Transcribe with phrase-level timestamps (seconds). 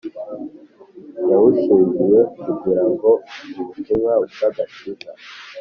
[1.29, 3.09] yawushingiye kugira ngo
[3.61, 5.11] ubutumwa bw Agakiza